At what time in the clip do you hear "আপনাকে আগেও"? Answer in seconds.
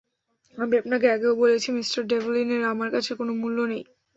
0.77-1.33